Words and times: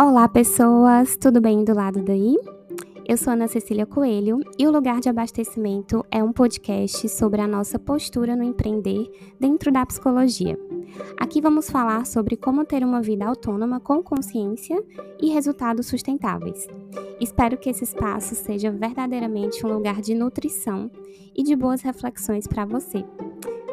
Olá, 0.00 0.26
pessoas! 0.26 1.18
Tudo 1.18 1.38
bem 1.38 1.64
do 1.64 1.74
lado 1.74 2.02
daí? 2.02 2.38
Eu 3.06 3.16
sou 3.18 3.34
Ana 3.34 3.46
Cecília 3.46 3.84
Coelho 3.84 4.40
e 4.58 4.66
o 4.66 4.70
Lugar 4.70 5.00
de 5.00 5.10
Abastecimento 5.10 6.02
é 6.10 6.24
um 6.24 6.32
podcast 6.32 7.10
sobre 7.10 7.42
a 7.42 7.46
nossa 7.46 7.78
postura 7.78 8.34
no 8.34 8.42
empreender 8.42 9.06
dentro 9.38 9.70
da 9.70 9.84
psicologia. 9.84 10.58
Aqui 11.20 11.42
vamos 11.42 11.68
falar 11.68 12.06
sobre 12.06 12.38
como 12.38 12.64
ter 12.64 12.82
uma 12.82 13.02
vida 13.02 13.26
autônoma 13.26 13.80
com 13.80 14.02
consciência 14.02 14.82
e 15.20 15.28
resultados 15.28 15.88
sustentáveis. 15.88 16.66
Espero 17.20 17.58
que 17.58 17.68
esse 17.68 17.84
espaço 17.84 18.34
seja 18.34 18.70
verdadeiramente 18.70 19.64
um 19.66 19.74
lugar 19.74 20.00
de 20.00 20.14
nutrição 20.14 20.90
e 21.36 21.42
de 21.42 21.54
boas 21.54 21.82
reflexões 21.82 22.46
para 22.46 22.64
você. 22.64 23.04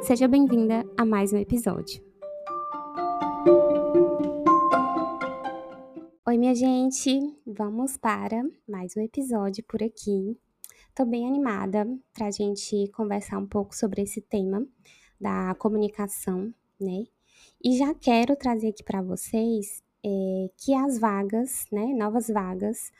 Seja 0.01 0.27
bem-vinda 0.27 0.85
a 0.97 1.05
mais 1.05 1.31
um 1.31 1.37
episódio. 1.37 2.08
Oi, 6.29 6.37
minha 6.37 6.53
gente! 6.53 7.09
Vamos 7.43 7.97
para 7.97 8.43
mais 8.67 8.95
um 8.95 9.01
episódio 9.01 9.63
por 9.63 9.81
aqui. 9.81 10.37
Tô 10.93 11.03
bem 11.03 11.27
animada 11.27 11.87
para 12.13 12.27
a 12.27 12.31
gente 12.31 12.87
conversar 12.91 13.39
um 13.39 13.47
pouco 13.47 13.75
sobre 13.75 14.03
esse 14.03 14.21
tema 14.21 14.63
da 15.19 15.55
comunicação, 15.55 16.53
né? 16.79 17.05
E 17.63 17.75
já 17.75 17.95
quero 17.95 18.35
trazer 18.35 18.67
aqui 18.67 18.83
para 18.83 19.01
vocês 19.01 19.81
é, 20.05 20.51
que 20.55 20.71
as 20.75 20.99
vagas, 20.99 21.65
né, 21.71 21.95
novas 21.97 22.27
vagas 22.27 22.91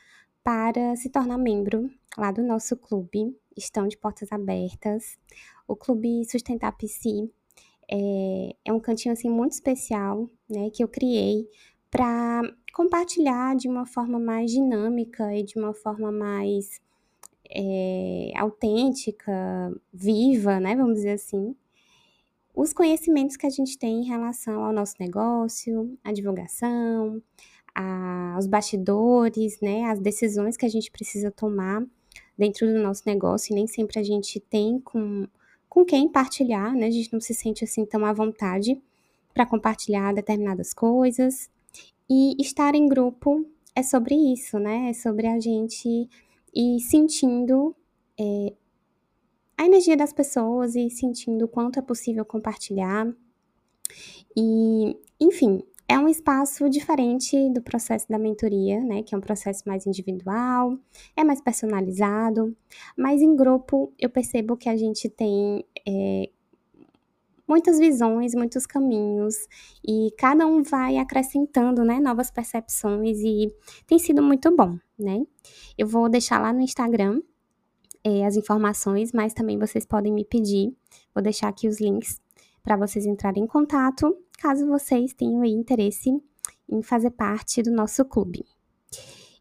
para 0.43 0.95
se 0.95 1.07
tornar 1.07 1.37
membro 1.37 1.87
lá 2.17 2.31
do 2.31 2.41
nosso 2.41 2.75
clube 2.75 3.37
estão 3.55 3.87
de 3.87 3.95
portas 3.95 4.31
abertas. 4.31 5.19
O 5.67 5.75
Clube 5.75 6.25
Sustentar 6.25 6.75
PC 6.75 7.29
é, 7.91 8.55
é 8.65 8.73
um 8.73 8.79
cantinho 8.79 9.13
assim 9.13 9.29
muito 9.29 9.51
especial, 9.51 10.27
né, 10.49 10.71
que 10.71 10.83
eu 10.83 10.87
criei 10.87 11.47
para 11.91 12.41
compartilhar 12.73 13.55
de 13.55 13.67
uma 13.67 13.85
forma 13.85 14.19
mais 14.19 14.51
dinâmica 14.51 15.35
e 15.35 15.43
de 15.43 15.57
uma 15.57 15.73
forma 15.73 16.11
mais 16.11 16.79
é, 17.49 18.31
autêntica, 18.35 19.31
viva, 19.93 20.59
né? 20.59 20.75
Vamos 20.75 20.95
dizer 20.95 21.11
assim, 21.11 21.55
os 22.55 22.73
conhecimentos 22.73 23.37
que 23.37 23.47
a 23.47 23.49
gente 23.49 23.77
tem 23.77 24.01
em 24.01 24.05
relação 24.05 24.63
ao 24.63 24.73
nosso 24.73 24.95
negócio, 24.99 25.97
à 26.03 26.11
divulgação, 26.11 27.21
aos 27.73 28.47
bastidores, 28.47 29.59
né? 29.61 29.85
As 29.85 29.99
decisões 29.99 30.57
que 30.57 30.65
a 30.65 30.69
gente 30.69 30.91
precisa 30.91 31.31
tomar 31.31 31.83
dentro 32.37 32.67
do 32.67 32.79
nosso 32.79 33.03
negócio 33.05 33.51
e 33.51 33.55
nem 33.55 33.67
sempre 33.67 33.99
a 33.99 34.03
gente 34.03 34.39
tem 34.39 34.79
com, 34.79 35.27
com 35.67 35.85
quem 35.85 36.07
partilhar, 36.09 36.73
né? 36.73 36.87
A 36.87 36.91
gente 36.91 37.13
não 37.13 37.21
se 37.21 37.33
sente 37.33 37.63
assim 37.63 37.85
tão 37.85 38.05
à 38.05 38.13
vontade 38.13 38.81
para 39.33 39.45
compartilhar 39.45 40.13
determinadas 40.13 40.73
coisas. 40.73 41.49
E 42.09 42.35
estar 42.39 42.73
em 42.75 42.87
grupo 42.87 43.45
é 43.75 43.83
sobre 43.83 44.15
isso, 44.15 44.57
né? 44.57 44.89
É 44.89 44.93
sobre 44.93 45.27
a 45.27 45.39
gente 45.39 46.09
ir 46.53 46.79
sentindo 46.79 47.75
é, 48.19 48.53
a 49.57 49.65
energia 49.65 49.95
das 49.95 50.13
pessoas 50.13 50.75
e 50.75 50.89
sentindo 50.89 51.45
o 51.45 51.47
quanto 51.47 51.79
é 51.79 51.81
possível 51.81 52.25
compartilhar. 52.25 53.07
E, 54.35 54.97
enfim, 55.19 55.61
é 55.87 55.97
um 55.97 56.07
espaço 56.07 56.69
diferente 56.69 57.49
do 57.51 57.61
processo 57.61 58.07
da 58.07 58.19
mentoria, 58.19 58.79
né? 58.79 59.03
Que 59.03 59.15
é 59.15 59.17
um 59.17 59.21
processo 59.21 59.63
mais 59.67 59.85
individual, 59.85 60.77
é 61.15 61.23
mais 61.23 61.41
personalizado, 61.41 62.55
mas 62.95 63.21
em 63.21 63.35
grupo 63.35 63.91
eu 63.99 64.09
percebo 64.09 64.55
que 64.55 64.69
a 64.69 64.77
gente 64.77 65.09
tem 65.09 65.65
é, 65.87 66.29
muitas 67.49 67.79
visões, 67.79 68.35
muitos 68.35 68.67
caminhos, 68.67 69.35
e 69.83 70.13
cada 70.17 70.45
um 70.45 70.61
vai 70.61 70.97
acrescentando, 70.97 71.83
né, 71.83 71.99
novas 71.99 72.29
percepções 72.29 73.17
e 73.17 73.51
tem 73.87 73.97
sido 73.97 74.21
muito 74.21 74.55
bom, 74.55 74.77
né? 74.97 75.25
Eu 75.75 75.87
vou 75.87 76.07
deixar 76.07 76.39
lá 76.39 76.53
no 76.53 76.61
Instagram 76.61 77.21
é, 78.03 78.23
as 78.23 78.37
informações, 78.37 79.11
mas 79.11 79.33
também 79.33 79.57
vocês 79.57 79.83
podem 79.83 80.13
me 80.13 80.23
pedir, 80.23 80.71
vou 81.13 81.23
deixar 81.23 81.47
aqui 81.47 81.67
os 81.67 81.81
links 81.81 82.21
para 82.61 82.77
vocês 82.77 83.05
entrarem 83.07 83.43
em 83.43 83.47
contato, 83.47 84.15
caso 84.37 84.67
vocês 84.67 85.13
tenham 85.13 85.43
interesse 85.43 86.11
em 86.69 86.83
fazer 86.83 87.09
parte 87.09 87.63
do 87.63 87.71
nosso 87.71 88.05
clube. 88.05 88.45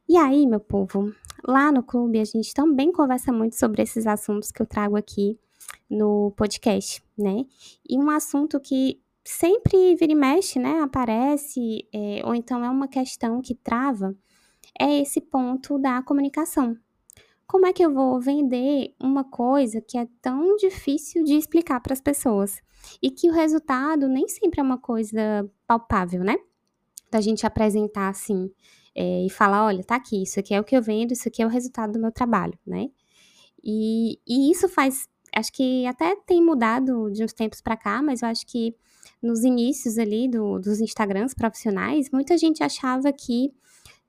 E 0.08 0.16
aí, 0.16 0.46
meu 0.46 0.60
povo, 0.60 1.12
lá 1.46 1.70
no 1.70 1.82
clube 1.82 2.18
a 2.18 2.24
gente 2.24 2.54
também 2.54 2.90
conversa 2.90 3.30
muito 3.30 3.54
sobre 3.56 3.82
esses 3.82 4.06
assuntos 4.06 4.50
que 4.50 4.62
eu 4.62 4.66
trago 4.66 4.96
aqui 4.96 5.38
no 5.88 6.32
podcast, 6.36 7.02
né? 7.16 7.44
E 7.88 7.98
um 7.98 8.10
assunto 8.10 8.60
que 8.60 9.00
sempre 9.24 9.94
vira 9.96 10.12
e 10.12 10.14
mexe, 10.14 10.58
né? 10.58 10.80
Aparece, 10.80 11.86
é, 11.92 12.22
ou 12.24 12.34
então 12.34 12.64
é 12.64 12.70
uma 12.70 12.88
questão 12.88 13.40
que 13.40 13.54
trava, 13.54 14.16
é 14.78 15.00
esse 15.00 15.20
ponto 15.20 15.78
da 15.78 16.02
comunicação. 16.02 16.76
Como 17.46 17.66
é 17.66 17.72
que 17.72 17.82
eu 17.82 17.92
vou 17.92 18.20
vender 18.20 18.94
uma 19.00 19.24
coisa 19.24 19.80
que 19.80 19.96
é 19.96 20.06
tão 20.20 20.56
difícil 20.56 21.24
de 21.24 21.34
explicar 21.34 21.80
para 21.80 21.94
as 21.94 22.00
pessoas? 22.00 22.60
E 23.02 23.10
que 23.10 23.30
o 23.30 23.32
resultado 23.32 24.06
nem 24.08 24.28
sempre 24.28 24.60
é 24.60 24.62
uma 24.62 24.78
coisa 24.78 25.50
palpável, 25.66 26.22
né? 26.22 26.36
Da 27.10 27.20
gente 27.20 27.46
apresentar 27.46 28.08
assim 28.08 28.50
é, 28.94 29.24
e 29.24 29.30
falar: 29.30 29.64
olha, 29.64 29.82
tá 29.82 29.96
aqui, 29.96 30.22
isso 30.22 30.38
aqui 30.38 30.54
é 30.54 30.60
o 30.60 30.64
que 30.64 30.76
eu 30.76 30.82
vendo, 30.82 31.12
isso 31.12 31.26
aqui 31.28 31.42
é 31.42 31.46
o 31.46 31.50
resultado 31.50 31.92
do 31.92 31.98
meu 31.98 32.12
trabalho, 32.12 32.58
né? 32.66 32.90
E, 33.64 34.18
e 34.26 34.50
isso 34.50 34.68
faz 34.68 35.08
acho 35.34 35.52
que 35.52 35.86
até 35.86 36.16
tem 36.26 36.42
mudado 36.42 37.10
de 37.10 37.24
uns 37.24 37.32
tempos 37.32 37.60
para 37.60 37.76
cá, 37.76 38.02
mas 38.02 38.22
eu 38.22 38.28
acho 38.28 38.46
que 38.46 38.74
nos 39.22 39.42
inícios 39.42 39.98
ali 39.98 40.28
do, 40.28 40.58
dos 40.58 40.80
Instagrams 40.80 41.34
profissionais, 41.34 42.10
muita 42.10 42.38
gente 42.38 42.62
achava 42.62 43.12
que 43.12 43.52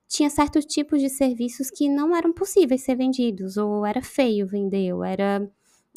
tinha 0.07 0.29
certos 0.29 0.65
tipos 0.65 0.99
de 0.99 1.09
serviços 1.09 1.69
que 1.69 1.87
não 1.87 2.15
eram 2.15 2.33
possíveis 2.33 2.81
ser 2.81 2.95
vendidos, 2.95 3.57
ou 3.57 3.85
era 3.85 4.01
feio 4.01 4.47
vender, 4.47 4.91
ou 4.93 5.03
era 5.03 5.47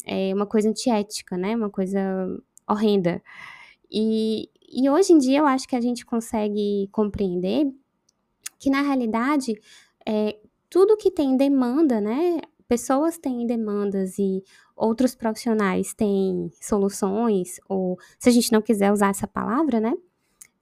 é, 0.05 0.33
uma 0.33 0.45
coisa 0.45 0.69
antiética, 0.69 1.35
né? 1.35 1.55
Uma 1.55 1.69
coisa 1.69 1.99
horrenda. 2.69 3.21
E, 3.91 4.49
e 4.69 4.89
hoje 4.89 5.13
em 5.13 5.17
dia 5.17 5.39
eu 5.39 5.45
acho 5.45 5.67
que 5.67 5.75
a 5.75 5.81
gente 5.81 6.05
consegue 6.05 6.87
compreender 6.91 7.65
que, 8.59 8.69
na 8.69 8.81
realidade, 8.81 9.59
é, 10.07 10.37
tudo 10.69 10.97
que 10.97 11.11
tem 11.11 11.35
demanda, 11.35 11.99
né? 11.99 12.39
Pessoas 12.73 13.19
têm 13.19 13.45
demandas 13.45 14.17
e 14.17 14.43
outros 14.75 15.13
profissionais 15.13 15.93
têm 15.93 16.49
soluções, 16.59 17.59
ou 17.69 17.99
se 18.17 18.29
a 18.29 18.31
gente 18.31 18.51
não 18.51 18.63
quiser 18.63 18.91
usar 18.91 19.09
essa 19.09 19.27
palavra, 19.27 19.79
né? 19.79 19.93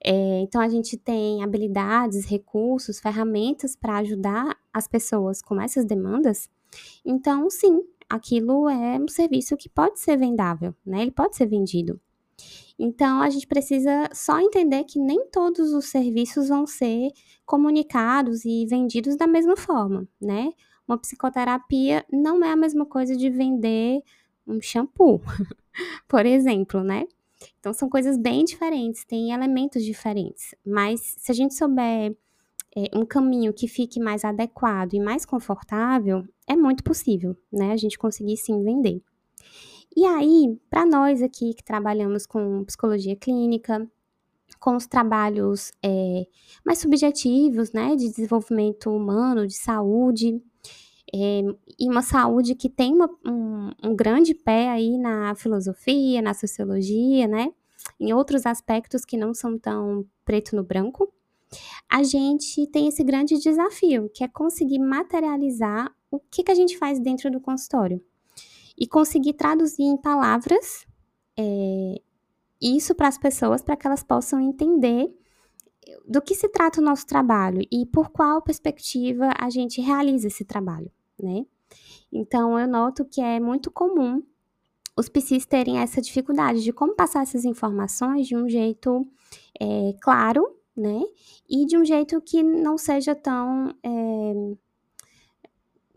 É, 0.04 0.40
então, 0.40 0.60
a 0.60 0.68
gente 0.68 0.98
tem 0.98 1.42
habilidades, 1.42 2.26
recursos, 2.26 3.00
ferramentas 3.00 3.74
para 3.74 3.96
ajudar 3.96 4.58
as 4.74 4.86
pessoas 4.86 5.40
com 5.40 5.58
essas 5.58 5.86
demandas. 5.86 6.50
Então, 7.02 7.48
sim, 7.48 7.80
aquilo 8.10 8.68
é 8.68 8.98
um 8.98 9.08
serviço 9.08 9.56
que 9.56 9.70
pode 9.70 9.98
ser 9.98 10.18
vendável, 10.18 10.74
né? 10.84 11.00
Ele 11.00 11.12
pode 11.12 11.34
ser 11.34 11.46
vendido. 11.46 11.98
Então, 12.78 13.22
a 13.22 13.30
gente 13.30 13.46
precisa 13.46 14.10
só 14.12 14.38
entender 14.38 14.84
que 14.84 14.98
nem 14.98 15.30
todos 15.30 15.72
os 15.72 15.86
serviços 15.86 16.50
vão 16.50 16.66
ser 16.66 17.10
comunicados 17.46 18.44
e 18.44 18.66
vendidos 18.66 19.16
da 19.16 19.26
mesma 19.26 19.56
forma, 19.56 20.06
né? 20.20 20.50
Uma 20.92 20.98
psicoterapia 20.98 22.04
não 22.12 22.44
é 22.44 22.52
a 22.52 22.56
mesma 22.56 22.84
coisa 22.84 23.16
de 23.16 23.30
vender 23.30 24.02
um 24.46 24.60
shampoo, 24.60 25.22
por 26.06 26.26
exemplo, 26.26 26.84
né? 26.84 27.06
Então 27.58 27.72
são 27.72 27.88
coisas 27.88 28.18
bem 28.18 28.44
diferentes, 28.44 29.02
tem 29.02 29.32
elementos 29.32 29.82
diferentes. 29.82 30.54
Mas 30.62 31.00
se 31.16 31.32
a 31.32 31.34
gente 31.34 31.54
souber 31.54 32.14
é, 32.76 32.90
um 32.94 33.06
caminho 33.06 33.54
que 33.54 33.66
fique 33.66 33.98
mais 33.98 34.22
adequado 34.22 34.92
e 34.92 35.00
mais 35.00 35.24
confortável, 35.24 36.28
é 36.46 36.54
muito 36.54 36.84
possível, 36.84 37.34
né? 37.50 37.72
A 37.72 37.76
gente 37.78 37.98
conseguir 37.98 38.36
sim 38.36 38.62
vender. 38.62 39.00
E 39.96 40.04
aí, 40.04 40.60
para 40.68 40.84
nós 40.84 41.22
aqui 41.22 41.54
que 41.54 41.64
trabalhamos 41.64 42.26
com 42.26 42.66
psicologia 42.66 43.16
clínica, 43.16 43.90
com 44.60 44.76
os 44.76 44.86
trabalhos 44.86 45.72
é, 45.82 46.26
mais 46.66 46.80
subjetivos, 46.80 47.72
né, 47.72 47.96
de 47.96 48.10
desenvolvimento 48.10 48.90
humano, 48.90 49.46
de 49.46 49.54
saúde, 49.54 50.38
é, 51.14 51.42
e 51.78 51.88
uma 51.88 52.02
saúde 52.02 52.54
que 52.54 52.68
tem 52.68 52.92
uma, 52.92 53.08
um, 53.26 53.70
um 53.82 53.96
grande 53.96 54.34
pé 54.34 54.70
aí 54.70 54.96
na 54.98 55.34
filosofia, 55.34 56.22
na 56.22 56.34
sociologia, 56.34 57.26
né? 57.26 57.52
Em 57.98 58.12
outros 58.12 58.46
aspectos 58.46 59.04
que 59.04 59.16
não 59.16 59.34
são 59.34 59.58
tão 59.58 60.06
preto 60.24 60.54
no 60.54 60.62
branco, 60.62 61.12
a 61.88 62.02
gente 62.02 62.66
tem 62.68 62.88
esse 62.88 63.02
grande 63.02 63.38
desafio, 63.38 64.10
que 64.14 64.24
é 64.24 64.28
conseguir 64.28 64.78
materializar 64.78 65.94
o 66.10 66.18
que, 66.18 66.42
que 66.42 66.50
a 66.50 66.54
gente 66.54 66.78
faz 66.78 66.98
dentro 66.98 67.30
do 67.30 67.40
consultório. 67.40 68.02
E 68.78 68.86
conseguir 68.86 69.34
traduzir 69.34 69.82
em 69.82 69.96
palavras 69.96 70.86
é, 71.38 72.00
isso 72.60 72.94
para 72.94 73.08
as 73.08 73.18
pessoas, 73.18 73.62
para 73.62 73.76
que 73.76 73.86
elas 73.86 74.02
possam 74.02 74.40
entender 74.40 75.12
do 76.06 76.20
que 76.20 76.34
se 76.34 76.48
trata 76.48 76.80
o 76.80 76.84
nosso 76.84 77.06
trabalho 77.06 77.60
e 77.70 77.86
por 77.86 78.10
qual 78.10 78.42
perspectiva 78.42 79.32
a 79.38 79.48
gente 79.50 79.80
realiza 79.80 80.26
esse 80.26 80.44
trabalho 80.44 80.90
né? 81.22 81.46
Então, 82.12 82.58
eu 82.58 82.66
noto 82.66 83.04
que 83.04 83.20
é 83.20 83.40
muito 83.40 83.70
comum 83.70 84.22
os 84.96 85.08
psis 85.08 85.46
terem 85.46 85.78
essa 85.78 86.02
dificuldade 86.02 86.62
de 86.62 86.72
como 86.72 86.94
passar 86.94 87.22
essas 87.22 87.44
informações 87.44 88.26
de 88.26 88.36
um 88.36 88.46
jeito 88.48 89.06
é, 89.58 89.94
claro, 90.02 90.54
né? 90.76 91.00
E 91.48 91.64
de 91.64 91.78
um 91.78 91.84
jeito 91.84 92.20
que 92.20 92.42
não 92.42 92.76
seja 92.76 93.14
tão 93.14 93.74
é, 93.82 94.32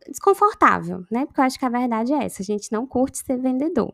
desconfortável, 0.08 1.04
né? 1.12 1.26
Porque 1.26 1.42
eu 1.42 1.46
acho 1.46 1.60
que 1.60 1.66
a 1.66 1.70
verdade 1.70 2.14
é 2.14 2.24
essa: 2.24 2.42
a 2.42 2.46
gente 2.46 2.72
não 2.72 2.88
curte 2.88 3.18
ser 3.18 3.38
vendedor. 3.38 3.94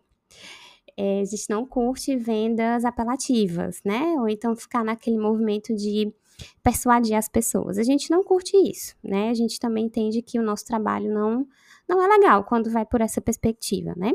É, 1.04 1.22
a 1.22 1.26
gente 1.26 1.50
não 1.50 1.66
curte 1.66 2.16
vendas 2.16 2.86
apelativas, 2.86 3.82
né? 3.84 4.14
Ou 4.20 4.30
então 4.30 4.56
ficar 4.56 4.84
naquele 4.84 5.18
movimento 5.18 5.74
de 5.74 6.14
persuadir 6.62 7.18
as 7.18 7.28
pessoas. 7.28 7.80
A 7.80 7.84
gente 7.84 8.12
não 8.12 8.24
curte 8.24 8.56
isso, 8.56 8.96
né? 9.04 9.30
A 9.30 9.34
gente 9.34 9.60
também 9.60 9.86
entende 9.86 10.22
que 10.22 10.38
o 10.38 10.44
nosso 10.44 10.64
trabalho 10.64 11.12
não, 11.12 11.48
não 11.90 12.04
é 12.04 12.08
legal 12.08 12.44
quando 12.44 12.70
vai 12.70 12.86
por 12.86 13.02
essa 13.02 13.20
perspectiva, 13.20 13.96
né? 13.98 14.12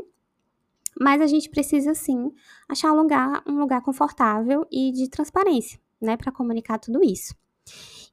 Mas 0.97 1.21
a 1.21 1.27
gente 1.27 1.49
precisa 1.49 1.93
sim 1.93 2.31
achar 2.69 2.93
um 2.93 3.01
lugar, 3.01 3.43
um 3.45 3.59
lugar 3.59 3.81
confortável 3.81 4.65
e 4.71 4.93
de 4.93 5.09
transparência, 5.09 5.77
né, 6.01 6.15
para 6.15 6.31
comunicar 6.31 6.79
tudo 6.79 7.03
isso. 7.03 7.35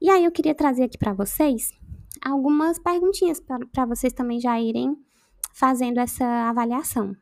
E 0.03 0.11
aí 0.11 0.25
eu 0.25 0.33
queria 0.33 0.55
trazer 0.55 0.83
aqui 0.83 0.99
para 0.99 1.15
vocês 1.15 1.71
algumas 2.21 2.81
perguntinhas 2.81 3.41
para 3.41 3.87
vocês 3.87 4.13
também 4.13 4.41
já 4.41 4.61
irem 4.61 4.97
fazendo 5.53 5.99
essa 5.99 6.25
avaliação. 6.51 7.17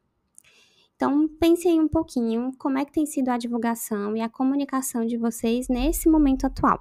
Então, 1.03 1.27
pensem 1.27 1.81
um 1.81 1.89
pouquinho 1.89 2.53
como 2.57 2.79
é 2.79 2.85
que 2.85 2.93
tem 2.93 3.05
sido 3.05 3.29
a 3.29 3.37
divulgação 3.37 4.17
e 4.17 4.21
a 4.21 4.29
comunicação 4.29 5.05
de 5.05 5.17
vocês 5.17 5.67
nesse 5.67 6.09
momento 6.09 6.47
atual. 6.47 6.79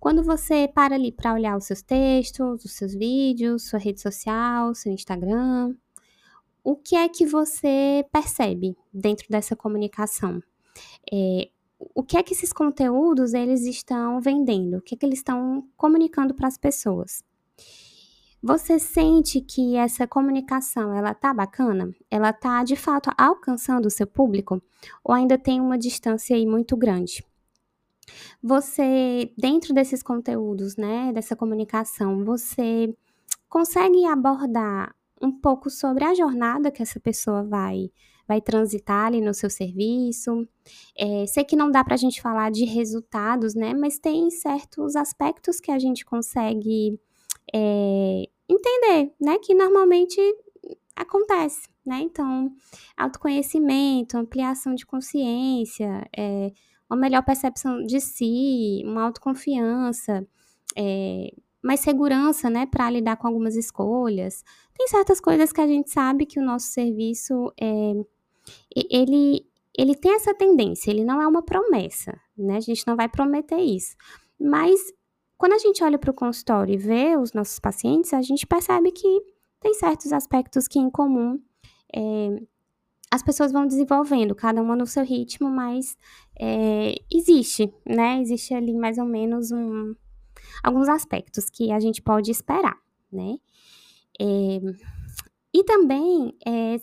Quando 0.00 0.24
você 0.24 0.66
para 0.66 0.94
ali 0.94 1.12
para 1.12 1.34
olhar 1.34 1.54
os 1.54 1.66
seus 1.66 1.82
textos, 1.82 2.64
os 2.64 2.72
seus 2.72 2.94
vídeos, 2.94 3.68
sua 3.68 3.78
rede 3.78 4.00
social, 4.00 4.74
seu 4.74 4.90
Instagram, 4.90 5.76
o 6.64 6.76
que 6.76 6.96
é 6.96 7.06
que 7.10 7.26
você 7.26 8.06
percebe 8.10 8.74
dentro 8.90 9.26
dessa 9.28 9.54
comunicação? 9.54 10.42
É, 11.12 11.50
o 11.94 12.02
que 12.02 12.16
é 12.16 12.22
que 12.22 12.32
esses 12.32 12.54
conteúdos 12.54 13.34
eles 13.34 13.66
estão 13.66 14.18
vendendo? 14.18 14.78
O 14.78 14.80
que 14.80 14.94
é 14.94 14.98
que 14.98 15.04
eles 15.04 15.18
estão 15.18 15.68
comunicando 15.76 16.32
para 16.32 16.48
as 16.48 16.56
pessoas? 16.56 17.22
Você 18.42 18.78
sente 18.78 19.40
que 19.40 19.76
essa 19.76 20.06
comunicação 20.06 20.92
ela 20.94 21.14
tá 21.14 21.32
bacana? 21.32 21.90
Ela 22.10 22.32
tá 22.32 22.62
de 22.62 22.76
fato 22.76 23.10
alcançando 23.16 23.86
o 23.86 23.90
seu 23.90 24.06
público 24.06 24.62
ou 25.02 25.14
ainda 25.14 25.38
tem 25.38 25.60
uma 25.60 25.78
distância 25.78 26.36
aí 26.36 26.46
muito 26.46 26.76
grande? 26.76 27.24
Você 28.42 29.32
dentro 29.36 29.74
desses 29.74 30.02
conteúdos, 30.02 30.76
né, 30.76 31.12
dessa 31.12 31.34
comunicação, 31.34 32.24
você 32.24 32.94
consegue 33.48 34.04
abordar 34.04 34.94
um 35.20 35.32
pouco 35.32 35.70
sobre 35.70 36.04
a 36.04 36.14
jornada 36.14 36.70
que 36.70 36.82
essa 36.82 37.00
pessoa 37.00 37.42
vai 37.42 37.90
vai 38.28 38.40
transitar 38.40 39.06
ali 39.06 39.20
no 39.20 39.32
seu 39.32 39.48
serviço. 39.48 40.48
É, 40.98 41.26
sei 41.26 41.44
que 41.44 41.54
não 41.54 41.70
dá 41.70 41.84
para 41.84 41.94
a 41.94 41.96
gente 41.96 42.20
falar 42.20 42.50
de 42.50 42.64
resultados, 42.64 43.54
né? 43.54 43.72
Mas 43.72 44.00
tem 44.00 44.30
certos 44.30 44.96
aspectos 44.96 45.60
que 45.60 45.70
a 45.70 45.78
gente 45.78 46.04
consegue 46.04 46.98
é, 47.54 48.28
entender, 48.48 49.14
né? 49.20 49.38
Que 49.38 49.54
normalmente 49.54 50.20
acontece, 50.94 51.68
né? 51.84 52.00
Então, 52.00 52.50
autoconhecimento, 52.96 54.16
ampliação 54.16 54.74
de 54.74 54.86
consciência, 54.86 56.08
é, 56.16 56.52
uma 56.88 56.98
melhor 56.98 57.22
percepção 57.24 57.82
de 57.84 58.00
si, 58.00 58.82
uma 58.84 59.02
autoconfiança, 59.02 60.26
é, 60.76 61.32
mais 61.62 61.80
segurança, 61.80 62.48
né, 62.48 62.64
para 62.64 62.88
lidar 62.90 63.16
com 63.16 63.26
algumas 63.26 63.56
escolhas. 63.56 64.44
Tem 64.76 64.86
certas 64.86 65.20
coisas 65.20 65.52
que 65.52 65.60
a 65.60 65.66
gente 65.66 65.90
sabe 65.90 66.24
que 66.24 66.38
o 66.38 66.44
nosso 66.44 66.66
serviço 66.66 67.52
é, 67.60 67.92
ele, 68.74 69.44
ele 69.76 69.94
tem 69.96 70.14
essa 70.14 70.32
tendência, 70.32 70.90
ele 70.90 71.04
não 71.04 71.20
é 71.20 71.26
uma 71.26 71.42
promessa, 71.42 72.18
né? 72.36 72.56
A 72.56 72.60
gente 72.60 72.86
não 72.86 72.96
vai 72.96 73.08
prometer 73.08 73.58
isso. 73.58 73.96
Mas 74.38 74.80
quando 75.38 75.52
a 75.52 75.58
gente 75.58 75.82
olha 75.84 75.98
para 75.98 76.10
o 76.10 76.14
consultório 76.14 76.74
e 76.74 76.78
vê 76.78 77.16
os 77.16 77.32
nossos 77.32 77.58
pacientes, 77.58 78.12
a 78.12 78.22
gente 78.22 78.46
percebe 78.46 78.90
que 78.90 79.22
tem 79.60 79.74
certos 79.74 80.12
aspectos 80.12 80.66
que 80.66 80.78
em 80.78 80.90
comum 80.90 81.40
é, 81.94 82.42
as 83.10 83.22
pessoas 83.22 83.52
vão 83.52 83.66
desenvolvendo, 83.66 84.34
cada 84.34 84.60
uma 84.60 84.74
no 84.74 84.86
seu 84.86 85.04
ritmo, 85.04 85.50
mas 85.50 85.96
é, 86.38 86.94
existe, 87.12 87.72
né? 87.86 88.20
Existe 88.20 88.54
ali 88.54 88.74
mais 88.74 88.98
ou 88.98 89.06
menos 89.06 89.52
um, 89.52 89.94
alguns 90.62 90.88
aspectos 90.88 91.48
que 91.50 91.70
a 91.70 91.80
gente 91.80 92.02
pode 92.02 92.30
esperar, 92.30 92.76
né? 93.12 93.36
É, 94.20 94.60
e 95.54 95.64
também 95.64 96.34
é, 96.46 96.76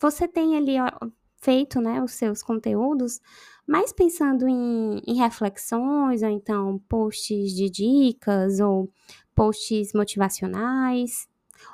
você 0.00 0.28
tem 0.28 0.56
ali 0.56 0.78
ó, 0.80 0.88
feito 1.36 1.80
né, 1.80 2.02
os 2.02 2.12
seus 2.12 2.42
conteúdos 2.42 3.20
mais 3.66 3.92
pensando 3.92 4.46
em, 4.48 5.02
em 5.06 5.14
reflexões, 5.16 6.22
ou 6.22 6.28
então 6.28 6.78
posts 6.88 7.52
de 7.54 7.68
dicas, 7.68 8.60
ou 8.60 8.90
posts 9.34 9.92
motivacionais, 9.92 11.28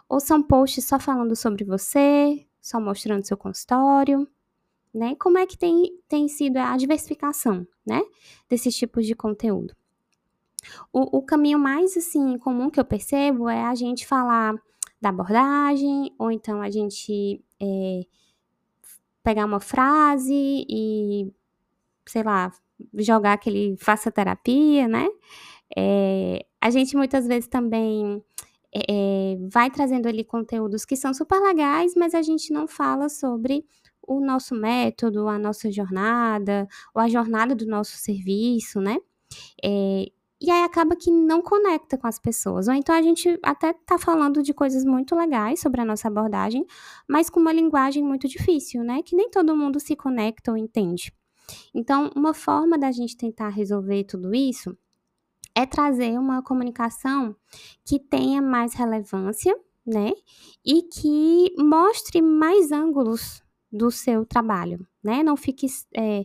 ou 0.08 0.18
são 0.18 0.42
posts 0.42 0.84
só 0.84 0.98
falando 0.98 1.36
sobre 1.36 1.64
você, 1.64 2.46
só 2.60 2.80
mostrando 2.80 3.26
seu 3.26 3.36
consultório, 3.36 4.26
né? 4.92 5.14
Como 5.16 5.38
é 5.38 5.46
que 5.46 5.58
tem, 5.58 5.98
tem 6.08 6.28
sido 6.28 6.56
a 6.58 6.76
diversificação, 6.76 7.66
né, 7.86 8.00
desses 8.48 8.76
tipos 8.76 9.06
de 9.06 9.14
conteúdo? 9.14 9.74
O, 10.92 11.18
o 11.18 11.22
caminho 11.22 11.58
mais, 11.58 11.96
assim, 11.96 12.38
comum 12.38 12.70
que 12.70 12.78
eu 12.78 12.84
percebo 12.84 13.48
é 13.48 13.64
a 13.64 13.74
gente 13.74 14.06
falar 14.06 14.54
da 15.00 15.08
abordagem, 15.08 16.14
ou 16.18 16.30
então 16.30 16.62
a 16.62 16.70
gente 16.70 17.44
é, 17.60 18.02
pegar 19.24 19.44
uma 19.44 19.58
frase 19.58 20.64
e, 20.68 21.32
sei 22.06 22.22
lá, 22.22 22.52
jogar 22.94 23.34
aquele 23.34 23.76
faça 23.78 24.10
terapia, 24.10 24.88
né? 24.88 25.08
É, 25.76 26.44
a 26.60 26.70
gente 26.70 26.96
muitas 26.96 27.26
vezes 27.26 27.48
também 27.48 28.22
é, 28.74 29.36
vai 29.52 29.70
trazendo 29.70 30.06
ali 30.08 30.24
conteúdos 30.24 30.84
que 30.84 30.96
são 30.96 31.12
super 31.14 31.40
legais, 31.40 31.94
mas 31.96 32.14
a 32.14 32.22
gente 32.22 32.52
não 32.52 32.66
fala 32.66 33.08
sobre 33.08 33.64
o 34.06 34.20
nosso 34.20 34.54
método, 34.54 35.28
a 35.28 35.38
nossa 35.38 35.70
jornada, 35.70 36.66
ou 36.94 37.00
a 37.00 37.08
jornada 37.08 37.54
do 37.54 37.66
nosso 37.66 37.96
serviço, 37.96 38.80
né? 38.80 38.98
É, 39.64 40.06
e 40.40 40.50
aí 40.50 40.64
acaba 40.64 40.96
que 40.96 41.10
não 41.10 41.40
conecta 41.40 41.96
com 41.96 42.06
as 42.08 42.18
pessoas. 42.18 42.66
Ou 42.66 42.74
então 42.74 42.94
a 42.94 43.02
gente 43.02 43.38
até 43.44 43.72
tá 43.72 43.96
falando 43.96 44.42
de 44.42 44.52
coisas 44.52 44.84
muito 44.84 45.14
legais 45.14 45.60
sobre 45.60 45.80
a 45.80 45.84
nossa 45.84 46.08
abordagem, 46.08 46.66
mas 47.08 47.30
com 47.30 47.38
uma 47.38 47.52
linguagem 47.52 48.02
muito 48.02 48.26
difícil, 48.26 48.82
né? 48.82 49.02
Que 49.04 49.14
nem 49.14 49.30
todo 49.30 49.56
mundo 49.56 49.78
se 49.78 49.94
conecta 49.94 50.50
ou 50.50 50.56
entende. 50.56 51.12
Então, 51.74 52.10
uma 52.14 52.34
forma 52.34 52.78
da 52.78 52.90
gente 52.90 53.16
tentar 53.16 53.48
resolver 53.48 54.04
tudo 54.04 54.34
isso 54.34 54.76
é 55.54 55.66
trazer 55.66 56.18
uma 56.18 56.42
comunicação 56.42 57.36
que 57.84 57.98
tenha 57.98 58.40
mais 58.40 58.74
relevância, 58.74 59.54
né? 59.86 60.12
E 60.64 60.82
que 60.82 61.54
mostre 61.58 62.22
mais 62.22 62.72
ângulos 62.72 63.42
do 63.70 63.90
seu 63.90 64.24
trabalho, 64.24 64.86
né? 65.02 65.22
Não 65.22 65.36
fique 65.36 65.66
é, 65.94 66.24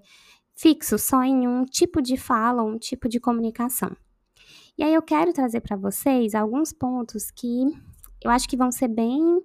fixo 0.55 0.98
só 0.98 1.24
em 1.24 1.48
um 1.48 1.65
tipo 1.65 2.01
de 2.01 2.17
fala, 2.17 2.63
um 2.63 2.77
tipo 2.77 3.07
de 3.07 3.19
comunicação. 3.19 3.96
E 4.77 4.84
aí 4.84 4.93
eu 4.93 5.01
quero 5.01 5.34
trazer 5.34 5.62
para 5.62 5.75
vocês 5.75 6.36
alguns 6.36 6.72
pontos 6.72 7.31
que 7.31 7.63
eu 8.24 8.31
acho 8.31 8.48
que 8.48 8.57
vão 8.57 8.72
ser 8.72 8.88
bem 8.88 9.41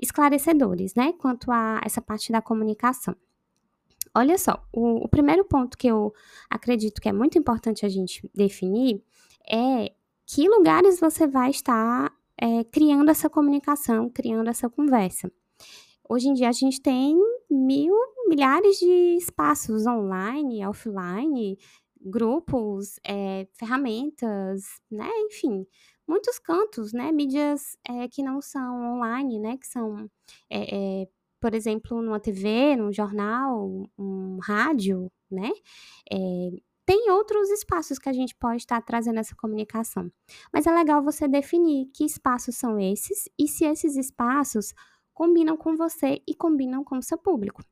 esclarecedores, 0.00 0.94
né, 0.94 1.12
quanto 1.14 1.50
a 1.50 1.80
essa 1.84 2.00
parte 2.00 2.30
da 2.30 2.40
comunicação. 2.40 3.16
Olha 4.14 4.36
só, 4.38 4.62
o, 4.72 5.04
o 5.04 5.08
primeiro 5.08 5.44
ponto 5.44 5.76
que 5.76 5.86
eu 5.86 6.12
acredito 6.48 7.00
que 7.00 7.08
é 7.08 7.12
muito 7.12 7.38
importante 7.38 7.84
a 7.84 7.88
gente 7.88 8.28
definir 8.34 9.02
é 9.50 9.92
que 10.26 10.48
lugares 10.48 11.00
você 11.00 11.26
vai 11.26 11.50
estar 11.50 12.12
é, 12.36 12.64
criando 12.64 13.10
essa 13.10 13.30
comunicação, 13.30 14.10
criando 14.10 14.48
essa 14.50 14.68
conversa. 14.68 15.30
Hoje 16.08 16.28
em 16.28 16.34
dia 16.34 16.48
a 16.48 16.52
gente 16.52 16.80
tem 16.80 17.18
mil, 17.50 17.94
milhares 18.28 18.78
de 18.78 19.16
espaços 19.16 19.86
online, 19.86 20.66
offline, 20.66 21.58
grupos, 22.00 22.98
é, 23.04 23.46
ferramentas, 23.52 24.80
né? 24.90 25.08
Enfim, 25.26 25.66
muitos 26.06 26.38
cantos, 26.38 26.92
né? 26.92 27.12
Mídias 27.12 27.76
é, 27.86 28.08
que 28.08 28.22
não 28.22 28.40
são 28.40 28.94
online, 28.94 29.38
né? 29.38 29.56
Que 29.58 29.66
são, 29.66 30.08
é, 30.50 31.08
por 31.40 31.54
exemplo, 31.54 32.02
numa 32.02 32.20
TV, 32.20 32.76
num 32.76 32.92
jornal, 32.92 33.88
um 33.98 34.38
rádio, 34.42 35.10
né? 35.30 35.50
tem 36.88 37.10
outros 37.10 37.50
espaços 37.50 37.98
que 37.98 38.08
a 38.08 38.14
gente 38.14 38.34
pode 38.34 38.62
estar 38.62 38.80
trazendo 38.80 39.20
essa 39.20 39.34
comunicação. 39.36 40.10
Mas 40.50 40.66
é 40.66 40.72
legal 40.72 41.02
você 41.02 41.28
definir 41.28 41.90
que 41.92 42.02
espaços 42.02 42.56
são 42.56 42.80
esses 42.80 43.28
e 43.38 43.46
se 43.46 43.66
esses 43.66 43.94
espaços 43.94 44.72
combinam 45.12 45.54
com 45.54 45.76
você 45.76 46.22
e 46.26 46.34
combinam 46.34 46.82
com 46.82 46.96
o 46.96 47.02
seu 47.02 47.18
público. 47.18 47.62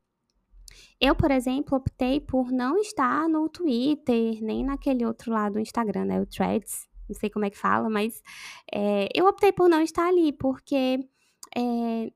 Eu, 1.01 1.15
por 1.15 1.31
exemplo, 1.31 1.79
optei 1.79 2.21
por 2.21 2.53
não 2.53 2.77
estar 2.77 3.27
no 3.27 3.49
Twitter, 3.49 4.43
nem 4.43 4.63
naquele 4.63 5.07
outro 5.07 5.33
lado 5.33 5.55
do 5.55 5.61
Instagram, 5.61 6.05
né? 6.05 6.21
O 6.21 6.27
Threads, 6.27 6.87
não 7.09 7.17
sei 7.17 7.31
como 7.31 7.47
é 7.47 7.51
que 7.51 7.57
fala, 7.57 7.89
mas 7.89 8.23
é, 8.71 9.09
eu 9.15 9.27
optei 9.27 9.51
por 9.51 9.67
não 9.67 9.81
estar 9.81 10.09
ali, 10.09 10.31
porque 10.31 11.09
é, 11.57 12.13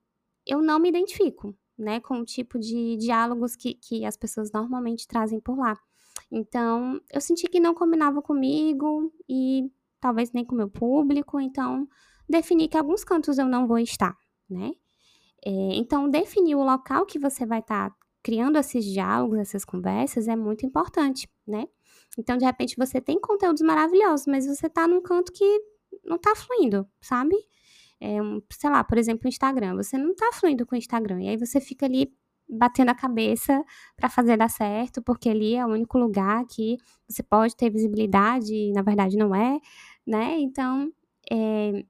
eu 0.47 0.63
não 0.63 0.79
me 0.79 0.89
identifico, 0.89 1.57
né? 1.79 2.01
Com 2.01 2.21
o 2.21 2.25
tipo 2.25 2.59
de 2.59 2.97
diálogos 2.97 3.57
que, 3.57 3.75
que 3.75 4.05
as 4.05 4.17
pessoas 4.17 4.53
normalmente 4.53 5.07
trazem 5.07 5.41
por 5.41 5.59
lá. 5.59 5.79
Então, 6.31 7.01
eu 7.13 7.21
senti 7.21 7.47
que 7.49 7.61
não 7.61 7.75
combinava 7.75 8.23
comigo 8.23 9.13
e 9.29 9.71
talvez 10.01 10.33
nem 10.33 10.45
com 10.45 10.55
o 10.55 10.59
meu 10.59 10.69
público, 10.71 11.41
então 11.41 11.89
defini 12.29 12.69
que 12.69 12.77
alguns 12.77 13.05
cantos 13.05 13.39
eu 13.39 13.47
não 13.47 13.67
vou 13.67 13.79
estar, 13.79 14.17
né? 14.49 14.73
É, 15.45 15.51
então, 15.75 16.09
definir 16.09 16.55
o 16.55 16.63
local 16.63 17.07
que 17.07 17.19
você 17.19 17.47
vai 17.47 17.61
estar 17.61 17.91
tá 17.91 17.97
criando 18.23 18.59
esses 18.59 18.85
diálogos, 18.85 19.39
essas 19.39 19.65
conversas, 19.65 20.29
é 20.29 20.37
muito 20.37 20.67
importante, 20.67 21.29
né? 21.47 21.67
Então, 22.19 22.37
de 22.37 22.45
repente, 22.45 22.77
você 22.77 23.01
tem 23.01 23.19
conteúdos 23.21 23.63
maravilhosos, 23.63 24.27
mas 24.27 24.47
você 24.47 24.69
tá 24.69 24.87
num 24.87 25.01
canto 25.01 25.33
que 25.33 25.61
não 26.05 26.19
tá 26.19 26.35
fluindo, 26.35 26.87
sabe? 27.01 27.37
É 28.01 28.19
sei 28.51 28.71
lá, 28.71 28.83
por 28.83 28.97
exemplo, 28.99 29.27
o 29.27 29.29
Instagram. 29.29 29.77
Você 29.77 29.99
não 29.99 30.15
tá 30.15 30.31
fluindo 30.33 30.65
com 30.67 30.75
o 30.75 30.79
Instagram. 30.79 31.23
E 31.23 31.29
aí 31.29 31.37
você 31.37 31.61
fica 31.61 31.87
ali 31.87 32.13
batendo 32.49 32.91
a 32.91 32.95
cabeça 32.95 33.65
para 33.97 34.09
fazer 34.09 34.37
dar 34.37 34.51
certo, 34.51 35.01
porque 35.03 35.29
ali 35.29 35.55
é 35.55 35.65
o 35.65 35.71
único 35.71 35.99
lugar 35.99 36.45
que 36.47 36.77
você 37.09 37.23
pode 37.23 37.55
ter 37.57 37.71
visibilidade 37.71 38.53
e 38.53 38.73
na 38.73 38.83
verdade 38.83 39.17
não 39.17 39.35
é, 39.35 39.61
né? 40.07 40.39
Então, 40.41 40.91
é, 41.31 41.85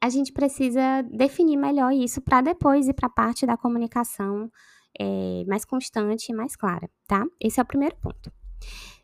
a 0.00 0.08
gente 0.08 0.32
precisa 0.32 1.02
definir 1.10 1.56
melhor 1.56 1.92
isso 1.92 2.20
para 2.20 2.40
depois 2.40 2.88
ir 2.88 2.94
para 2.94 3.06
a 3.06 3.10
parte 3.10 3.46
da 3.46 3.56
comunicação 3.56 4.50
é, 4.98 5.44
mais 5.46 5.64
constante 5.64 6.30
e 6.30 6.34
mais 6.34 6.56
clara, 6.56 6.90
tá? 7.06 7.24
Esse 7.40 7.60
é 7.60 7.62
o 7.62 7.66
primeiro 7.66 7.96
ponto. 7.96 8.32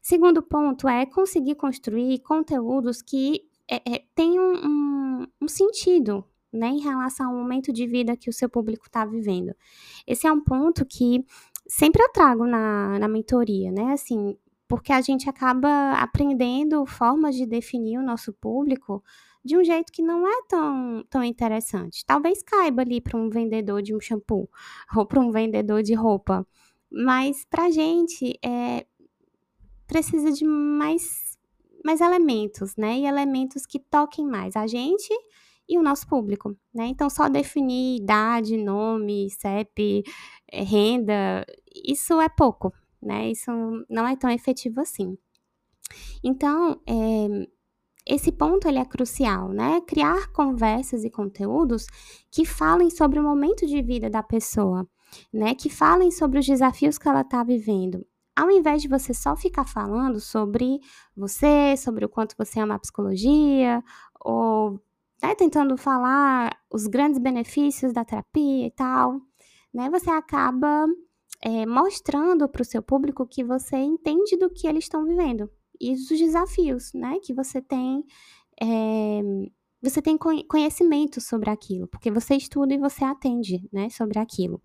Segundo 0.02 0.42
ponto 0.42 0.88
é 0.88 1.04
conseguir 1.06 1.54
construir 1.56 2.21
conteúdos 2.21 3.02
que 3.02 3.42
é, 3.70 3.76
é, 3.76 4.04
tenham 4.14 4.54
um, 4.54 5.26
um 5.42 5.49
sentido 5.49 6.25
né, 6.52 6.68
em 6.68 6.80
relação 6.80 7.30
ao 7.30 7.37
momento 7.37 7.73
de 7.73 7.87
vida 7.87 8.16
que 8.16 8.30
o 8.30 8.32
seu 8.32 8.49
público 8.49 8.87
está 8.87 9.04
vivendo. 9.04 9.54
Esse 10.06 10.26
é 10.26 10.32
um 10.32 10.40
ponto 10.40 10.85
que 10.85 11.25
sempre 11.66 12.02
eu 12.02 12.11
trago 12.11 12.46
na, 12.46 12.99
na 12.99 13.08
mentoria, 13.08 13.70
né? 13.70 13.92
Assim, 13.92 14.37
porque 14.68 14.92
a 14.92 15.00
gente 15.00 15.28
acaba 15.28 15.92
aprendendo 15.94 16.85
formas 16.87 17.35
de 17.37 17.46
definir 17.46 17.99
o 17.99 18.02
nosso 18.02 18.32
público 18.32 19.02
de 19.44 19.56
um 19.56 19.62
jeito 19.62 19.92
que 19.92 20.02
não 20.02 20.26
é 20.26 20.42
tão, 20.49 21.04
tão 21.08 21.23
interessante. 21.23 22.04
Talvez 22.04 22.42
caiba 22.42 22.82
ali 22.82 23.00
para 23.00 23.16
um 23.16 23.30
vendedor 23.30 23.80
de 23.80 23.94
um 23.94 24.00
shampoo 24.00 24.50
ou 24.96 25.06
para 25.06 25.20
um 25.20 25.30
vendedor 25.30 25.82
de 25.82 25.94
roupa, 25.94 26.44
mas 26.90 27.44
para 27.44 27.66
a 27.66 27.70
gente 27.70 28.37
é, 28.44 28.85
precisa 29.87 30.32
de 30.32 30.44
mais, 30.44 31.25
mais 31.87 32.00
elementos, 32.00 32.76
né? 32.76 32.99
E 32.99 33.07
elementos 33.07 33.64
que 33.64 33.78
toquem 33.78 34.26
mais 34.26 34.57
a 34.57 34.66
gente 34.66 35.09
e 35.69 35.78
o 35.78 35.83
nosso 35.83 36.07
público, 36.07 36.57
né? 36.75 36.87
Então, 36.87 37.09
só 37.09 37.28
definir 37.28 38.00
idade, 38.00 38.57
nome, 38.57 39.31
CEP, 39.31 40.02
eh, 40.50 40.62
renda, 40.62 41.47
isso 41.73 42.21
é 42.21 42.28
pouco, 42.28 42.73
né? 43.00 43.31
Isso 43.31 43.50
não 43.88 44.07
é 44.07 44.16
tão 44.16 44.31
efetivo 44.31 44.81
assim. 44.81 45.16
Então, 46.23 46.81
é, 46.87 47.47
esse 48.05 48.33
ponto 48.33 48.69
ele 48.69 48.78
é 48.78 48.85
crucial, 48.85 49.49
né? 49.50 49.81
Criar 49.87 50.33
conversas 50.33 51.05
e 51.05 51.11
conteúdos 51.11 51.87
que 52.31 52.45
falem 52.45 52.90
sobre 52.90 53.19
o 53.19 53.23
momento 53.23 53.66
de 53.66 53.81
vida 53.83 54.11
da 54.11 54.23
pessoa, 54.23 54.88
né? 55.33 55.55
Que 55.55 55.69
falem 55.71 56.11
sobre 56.11 56.38
os 56.40 56.47
desafios 56.47 56.99
que 56.99 57.09
ela 57.09 57.23
está 57.23 57.43
vivendo. 57.45 58.05
Ao 58.37 58.50
invés 58.50 58.83
de 58.83 58.88
você 58.88 59.14
só 59.14 59.35
ficar 59.35 59.64
falando 59.64 60.21
sobre 60.21 60.78
você, 61.16 61.76
sobre 61.76 62.05
o 62.05 62.09
quanto 62.09 62.37
você 62.37 62.61
ama 62.61 62.75
a 62.75 62.78
psicologia, 62.78 63.83
ou 64.21 64.81
né, 65.23 65.35
tentando 65.35 65.76
falar 65.76 66.57
os 66.71 66.87
grandes 66.87 67.19
benefícios 67.19 67.93
da 67.93 68.05
terapia 68.05 68.66
e 68.66 68.71
tal, 68.71 69.21
né? 69.73 69.88
Você 69.90 70.11
acaba 70.11 70.87
é, 71.40 71.64
mostrando 71.66 72.49
para 72.49 72.62
o 72.62 72.64
seu 72.64 72.83
público 72.83 73.26
que 73.26 73.43
você 73.43 73.76
entende 73.76 74.37
do 74.37 74.50
que 74.50 74.66
eles 74.66 74.85
estão 74.85 75.05
vivendo 75.05 75.50
e 75.81 75.95
dos 75.95 76.09
desafios, 76.09 76.93
né? 76.95 77.19
Que 77.23 77.35
você 77.35 77.61
tem. 77.62 78.05
É, 78.62 79.21
você 79.83 80.02
tem 80.02 80.19
conhecimento 80.19 81.21
sobre 81.21 81.50
aquilo, 81.50 81.87
porque 81.87 82.11
você 82.11 82.35
estuda 82.35 82.75
e 82.75 82.78
você 82.78 83.05
atende, 83.05 83.69
né, 83.73 83.88
sobre 83.90 84.19
aquilo. 84.19 84.61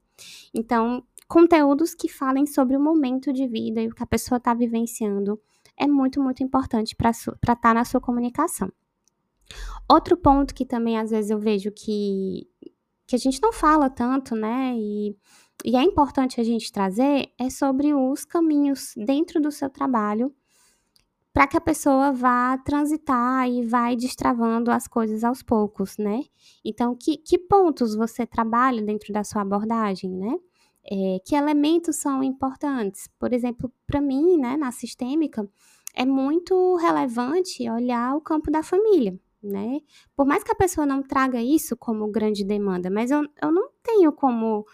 Então, 0.54 1.04
conteúdos 1.31 1.95
que 1.95 2.09
falem 2.09 2.45
sobre 2.45 2.75
o 2.75 2.79
momento 2.79 3.31
de 3.31 3.47
vida 3.47 3.81
e 3.81 3.88
o 3.88 3.95
que 3.95 4.03
a 4.03 4.05
pessoa 4.05 4.35
está 4.35 4.53
vivenciando 4.53 5.39
é 5.77 5.88
muito, 5.88 6.21
muito 6.21 6.43
importante 6.43 6.93
para 6.93 7.11
estar 7.11 7.55
tá 7.55 7.73
na 7.73 7.85
sua 7.85 8.01
comunicação. 8.01 8.69
Outro 9.89 10.17
ponto 10.17 10.53
que 10.53 10.65
também 10.65 11.00
às 11.00 11.09
vezes 11.09 11.31
eu 11.31 11.39
vejo 11.39 11.71
que, 11.71 12.50
que 13.07 13.15
a 13.15 13.17
gente 13.17 13.41
não 13.41 13.53
fala 13.53 13.89
tanto, 13.89 14.35
né, 14.35 14.73
e, 14.75 15.15
e 15.63 15.77
é 15.77 15.81
importante 15.81 16.41
a 16.41 16.43
gente 16.43 16.69
trazer, 16.69 17.31
é 17.39 17.50
sobre 17.50 17.93
os 17.93 18.25
caminhos 18.25 18.93
dentro 18.97 19.39
do 19.39 19.53
seu 19.53 19.69
trabalho 19.69 20.35
para 21.31 21.47
que 21.47 21.55
a 21.55 21.61
pessoa 21.61 22.11
vá 22.11 22.57
transitar 22.57 23.47
e 23.47 23.65
vai 23.65 23.95
destravando 23.95 24.69
as 24.69 24.85
coisas 24.85 25.23
aos 25.23 25.41
poucos, 25.41 25.97
né? 25.97 26.23
Então, 26.63 26.93
que, 26.93 27.15
que 27.15 27.38
pontos 27.39 27.95
você 27.95 28.25
trabalha 28.25 28.81
dentro 28.81 29.13
da 29.13 29.23
sua 29.23 29.43
abordagem, 29.43 30.11
né? 30.11 30.35
É, 30.83 31.19
que 31.25 31.35
elementos 31.35 31.97
são 31.97 32.23
importantes? 32.23 33.07
Por 33.19 33.33
exemplo, 33.33 33.71
para 33.85 34.01
mim, 34.01 34.38
né, 34.38 34.57
na 34.57 34.71
sistêmica, 34.71 35.47
é 35.95 36.05
muito 36.05 36.75
relevante 36.77 37.69
olhar 37.69 38.15
o 38.15 38.21
campo 38.21 38.50
da 38.50 38.63
família, 38.63 39.19
né? 39.43 39.79
Por 40.15 40.25
mais 40.25 40.43
que 40.43 40.51
a 40.51 40.55
pessoa 40.55 40.85
não 40.85 41.03
traga 41.03 41.41
isso 41.41 41.75
como 41.77 42.11
grande 42.11 42.43
demanda, 42.43 42.89
mas 42.89 43.11
eu, 43.11 43.23
eu 43.41 43.51
não 43.51 43.69
tenho 43.83 44.11
como 44.11 44.65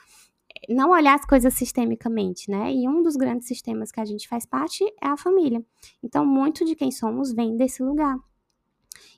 não 0.70 0.92
olhar 0.92 1.16
as 1.16 1.26
coisas 1.26 1.54
sistemicamente, 1.54 2.50
né? 2.50 2.74
E 2.74 2.88
um 2.88 3.02
dos 3.02 3.16
grandes 3.16 3.48
sistemas 3.48 3.92
que 3.92 4.00
a 4.00 4.06
gente 4.06 4.28
faz 4.28 4.46
parte 4.46 4.84
é 5.02 5.08
a 5.08 5.18
família. 5.18 5.64
Então, 6.04 6.26
muito 6.26 6.66
de 6.66 6.76
quem 6.76 6.92
somos 6.92 7.34
vem 7.34 7.56
desse 7.56 7.84
lugar. 7.84 8.18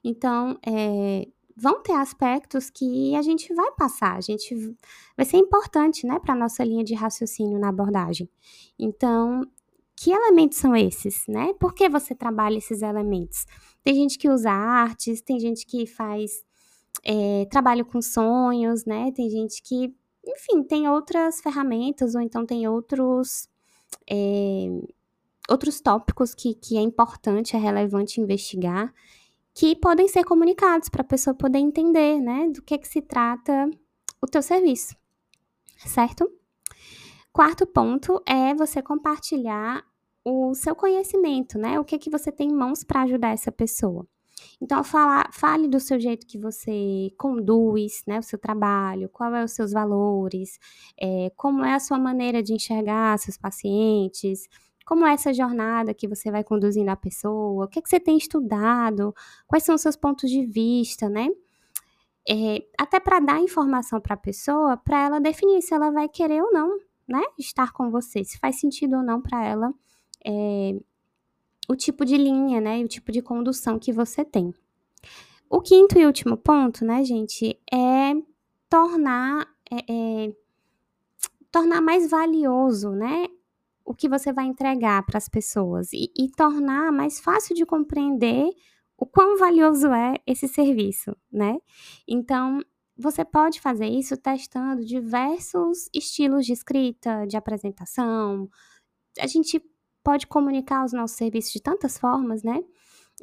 Então, 0.04 0.58
é, 0.66 1.28
vão 1.60 1.82
ter 1.82 1.94
aspectos 1.94 2.70
que 2.70 3.16
a 3.16 3.22
gente 3.22 3.54
vai 3.54 3.72
passar, 3.72 4.16
a 4.16 4.22
gente 4.22 4.56
vai 5.16 5.26
ser 5.26 5.38
importante, 5.38 6.06
né, 6.06 6.20
para 6.20 6.36
nossa 6.36 6.64
linha 6.64 6.84
de 6.84 6.94
raciocínio 6.94 7.60
na 7.60 7.70
abordagem. 7.70 8.30
Então, 8.78 9.42
que 9.96 10.12
elementos 10.12 10.58
são 10.58 10.76
esses, 10.76 11.26
né? 11.28 11.54
Por 11.60 11.74
que 11.74 11.90
você 11.90 12.16
trabalha 12.16 12.58
esses 12.58 12.82
elementos? 12.82 13.46
Tem 13.84 13.94
gente 13.94 14.18
que 14.18 14.30
usa 14.30 14.50
artes, 14.50 15.22
tem 15.22 15.40
gente 15.40 15.66
que 15.66 15.86
faz 15.86 16.32
é, 17.04 17.46
trabalho 17.52 17.86
com 17.86 18.02
sonhos, 18.02 18.86
né? 18.86 19.12
Tem 19.12 19.30
gente 19.30 19.62
que 19.62 19.94
enfim, 20.26 20.64
tem 20.64 20.88
outras 20.88 21.42
ferramentas 21.42 22.16
ou 22.16 22.22
então 22.22 22.46
tem 22.46 22.68
outros. 22.68 23.50
É, 24.10 24.68
outros 25.50 25.82
tópicos 25.82 26.36
que, 26.36 26.54
que 26.54 26.78
é 26.78 26.82
importante, 26.82 27.56
é 27.56 27.60
relevante 27.60 28.22
investigar, 28.22 28.94
que 29.60 29.76
podem 29.76 30.08
ser 30.08 30.24
comunicados 30.24 30.88
para 30.88 31.02
a 31.02 31.06
pessoa 31.06 31.34
poder 31.34 31.60
entender, 31.60 32.22
né, 32.22 32.48
do 32.48 32.62
que, 32.62 32.78
que 32.78 32.88
se 32.88 33.02
trata 33.02 33.70
o 34.22 34.26
teu 34.26 34.42
serviço, 34.42 34.96
certo? 35.86 36.32
Quarto 37.34 37.68
ponto 37.68 38.24
é 38.26 38.56
você 38.56 38.82
compartilhar 38.82 39.86
o 40.24 40.54
seu 40.54 40.74
conhecimento, 40.74 41.58
né? 41.58 41.78
O 41.78 41.84
que 41.84 42.00
que 42.00 42.10
você 42.10 42.32
tem 42.32 42.48
em 42.48 42.56
mãos 42.56 42.86
para 42.86 43.02
ajudar 43.02 43.34
essa 43.34 43.52
pessoa. 43.52 44.08
Então, 44.62 44.82
fala, 44.82 45.30
fale 45.34 45.68
do 45.68 45.80
seu 45.80 46.00
jeito 46.00 46.26
que 46.26 46.38
você 46.38 47.12
conduz 47.18 48.02
né, 48.08 48.18
o 48.18 48.24
seu 48.24 48.40
trabalho, 48.40 49.10
qual 49.10 49.36
é 49.36 49.44
os 49.44 49.52
seus 49.52 49.74
valores, 49.74 50.58
é, 50.98 51.32
como 51.36 51.66
é 51.66 51.74
a 51.74 51.80
sua 51.82 52.00
maneira 52.00 52.42
de 52.42 52.54
enxergar 52.54 53.20
seus 53.20 53.38
pacientes, 53.38 54.48
como 54.90 55.06
é 55.06 55.14
essa 55.14 55.32
jornada 55.32 55.94
que 55.94 56.08
você 56.08 56.32
vai 56.32 56.44
conduzindo 56.44 56.90
a 56.90 56.96
pessoa, 56.96 57.66
o 57.66 57.68
que, 57.68 57.78
é 57.78 57.82
que 57.84 57.88
você 57.88 58.00
tem 58.00 58.18
estudado, 58.18 59.14
quais 59.46 59.64
são 59.64 59.76
os 59.76 59.82
seus 59.82 59.96
pontos 59.96 60.28
de 60.32 60.44
vista, 60.48 61.08
né? 61.08 61.28
É, 62.28 62.66
até 62.76 63.00
para 63.00 63.20
dar 63.20 63.40
informação 63.40 64.02
para 64.02 64.16
a 64.16 64.18
pessoa, 64.18 64.78
para 64.78 65.06
ela 65.06 65.20
definir 65.22 65.62
se 65.62 65.76
ela 65.76 65.92
vai 65.92 66.10
querer 66.10 66.42
ou 66.42 66.52
não, 66.52 66.76
né? 67.08 67.22
Estar 67.38 67.72
com 67.72 67.92
você, 67.92 68.24
se 68.24 68.40
faz 68.40 68.60
sentido 68.60 68.98
ou 68.98 69.04
não 69.04 69.22
para 69.22 69.46
ela 69.46 69.72
é, 70.26 70.76
o 71.70 71.76
tipo 71.76 72.04
de 72.04 72.18
linha, 72.18 72.60
né, 72.60 72.80
e 72.80 72.84
o 72.84 72.88
tipo 72.88 73.12
de 73.12 73.22
condução 73.22 73.78
que 73.78 73.94
você 73.94 74.26
tem. 74.26 74.52
O 75.48 75.62
quinto 75.62 76.00
e 76.00 76.06
último 76.08 76.36
ponto, 76.36 76.84
né, 76.84 77.04
gente, 77.04 77.60
é 77.72 78.16
tornar 78.68 79.48
é, 79.70 79.76
é, 79.88 80.34
tornar 81.52 81.80
mais 81.80 82.10
valioso, 82.10 82.90
né, 82.90 83.28
o 83.90 83.94
que 83.96 84.08
você 84.08 84.32
vai 84.32 84.46
entregar 84.46 85.04
para 85.04 85.18
as 85.18 85.28
pessoas 85.28 85.92
e, 85.92 86.12
e 86.16 86.30
tornar 86.30 86.92
mais 86.92 87.20
fácil 87.20 87.56
de 87.56 87.66
compreender 87.66 88.48
o 88.96 89.04
quão 89.04 89.36
valioso 89.36 89.88
é 89.88 90.14
esse 90.28 90.48
serviço, 90.48 91.18
né? 91.32 91.58
Então, 92.08 92.62
você 92.96 93.26
pode 93.26 93.60
fazer 93.60 93.88
isso 93.88 94.16
testando 94.16 94.86
diversos 94.86 95.90
estilos 95.92 96.46
de 96.46 96.54
escrita, 96.54 97.26
de 97.26 97.36
apresentação. 97.36 98.48
A 99.20 99.26
gente 99.26 99.60
pode 100.04 100.28
comunicar 100.28 100.86
os 100.86 100.94
nossos 100.94 101.18
serviços 101.18 101.52
de 101.52 101.60
tantas 101.60 101.98
formas, 101.98 102.44
né? 102.44 102.64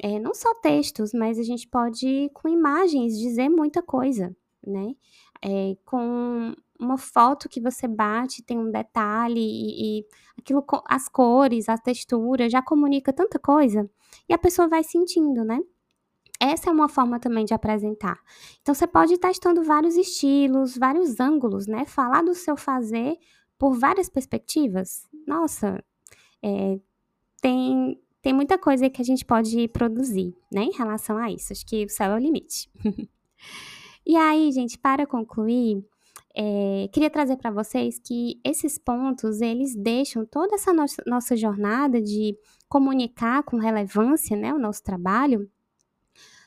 É, 0.01 0.19
não 0.19 0.33
só 0.33 0.53
textos, 0.55 1.13
mas 1.13 1.39
a 1.39 1.43
gente 1.43 1.65
pode, 1.65 2.29
com 2.33 2.49
imagens, 2.49 3.17
dizer 3.17 3.47
muita 3.47 3.81
coisa, 3.81 4.35
né? 4.65 4.93
É, 5.41 5.77
com 5.85 6.53
uma 6.79 6.97
foto 6.97 7.49
que 7.49 7.59
você 7.59 7.87
bate 7.87 8.43
tem 8.43 8.57
um 8.57 8.71
detalhe 8.71 9.39
e, 9.39 9.99
e 9.99 10.05
aquilo, 10.37 10.63
as 10.85 11.09
cores, 11.09 11.69
a 11.69 11.77
textura 11.77 12.49
já 12.49 12.61
comunica 12.61 13.11
tanta 13.11 13.39
coisa 13.39 13.89
e 14.27 14.33
a 14.33 14.37
pessoa 14.37 14.67
vai 14.67 14.83
sentindo, 14.83 15.43
né? 15.43 15.59
Essa 16.39 16.69
é 16.69 16.73
uma 16.73 16.87
forma 16.87 17.19
também 17.19 17.45
de 17.45 17.53
apresentar. 17.53 18.19
Então, 18.61 18.73
você 18.73 18.85
pode 18.85 19.13
ir 19.13 19.17
testando 19.17 19.63
vários 19.63 19.95
estilos, 19.95 20.77
vários 20.77 21.19
ângulos, 21.19 21.65
né? 21.65 21.85
Falar 21.85 22.23
do 22.23 22.35
seu 22.35 22.55
fazer 22.55 23.17
por 23.57 23.73
várias 23.73 24.07
perspectivas. 24.07 25.07
Nossa, 25.25 25.83
é, 26.43 26.79
tem, 27.41 27.99
tem 28.21 28.33
muita 28.33 28.57
coisa 28.57 28.87
que 28.89 29.01
a 29.01 29.05
gente 29.05 29.25
pode 29.25 29.67
produzir, 29.69 30.35
né? 30.51 30.63
Em 30.63 30.73
relação 30.73 31.17
a 31.17 31.31
isso. 31.31 31.53
Acho 31.53 31.65
que 31.65 31.85
o 31.85 31.89
céu 31.89 32.11
é 32.11 32.15
o 32.15 32.19
limite. 32.19 32.69
e 34.05 34.15
aí, 34.15 34.51
gente, 34.51 34.77
para 34.77 35.07
concluir, 35.07 35.83
é, 36.39 36.87
queria 36.89 37.09
trazer 37.09 37.35
para 37.37 37.49
vocês 37.49 37.97
que 37.97 38.39
esses 38.45 38.77
pontos, 38.77 39.41
eles 39.41 39.75
deixam 39.75 40.23
toda 40.23 40.53
essa 40.53 40.71
nossa, 40.71 41.01
nossa 41.07 41.35
jornada 41.35 41.99
de 41.99 42.37
comunicar 42.69 43.41
com 43.41 43.57
relevância, 43.57 44.37
né? 44.37 44.53
O 44.53 44.59
nosso 44.59 44.83
trabalho 44.83 45.49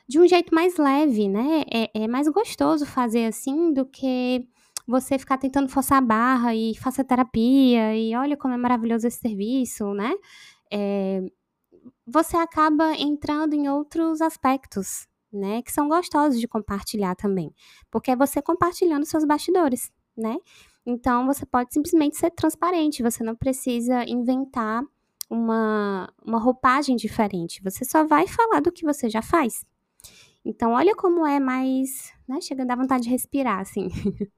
de 0.08 0.20
um 0.20 0.28
jeito 0.28 0.54
mais 0.54 0.76
leve, 0.76 1.28
né? 1.28 1.64
É, 1.72 2.04
é 2.04 2.08
mais 2.08 2.28
gostoso 2.28 2.86
fazer 2.86 3.26
assim 3.26 3.72
do 3.72 3.84
que 3.84 4.46
você 4.86 5.18
ficar 5.18 5.38
tentando 5.38 5.68
forçar 5.68 5.98
a 5.98 6.00
barra 6.00 6.54
e 6.54 6.76
faça 6.76 7.02
terapia 7.02 7.96
e 7.96 8.14
olha 8.14 8.36
como 8.36 8.54
é 8.54 8.56
maravilhoso 8.56 9.08
esse 9.08 9.18
serviço, 9.18 9.92
né? 9.92 10.12
É, 10.72 11.20
você 12.06 12.36
acaba 12.36 12.92
entrando 12.94 13.54
em 13.54 13.68
outros 13.68 14.20
aspectos, 14.20 15.08
né? 15.32 15.62
Que 15.62 15.72
são 15.72 15.88
gostosos 15.88 16.40
de 16.40 16.48
compartilhar 16.48 17.14
também. 17.14 17.54
Porque 17.90 18.10
é 18.10 18.16
você 18.16 18.40
compartilhando 18.42 19.06
seus 19.06 19.24
bastidores, 19.24 19.92
né? 20.16 20.36
Então 20.84 21.26
você 21.26 21.44
pode 21.46 21.72
simplesmente 21.72 22.16
ser 22.16 22.30
transparente, 22.30 23.02
você 23.02 23.22
não 23.22 23.36
precisa 23.36 24.04
inventar 24.08 24.82
uma, 25.28 26.12
uma 26.24 26.38
roupagem 26.38 26.96
diferente. 26.96 27.62
Você 27.62 27.84
só 27.84 28.04
vai 28.04 28.26
falar 28.26 28.60
do 28.60 28.72
que 28.72 28.84
você 28.84 29.08
já 29.08 29.22
faz. 29.22 29.64
Então, 30.44 30.72
olha 30.72 30.94
como 30.96 31.26
é 31.26 31.38
mais, 31.38 32.12
né, 32.26 32.40
chega 32.40 32.62
a 32.62 32.66
dar 32.66 32.76
vontade 32.76 33.04
de 33.04 33.10
respirar, 33.10 33.60
assim. 33.60 33.88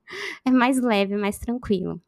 é 0.45 0.51
mais 0.51 0.81
leve, 0.81 1.17
mais 1.17 1.39
tranquilo. 1.39 2.01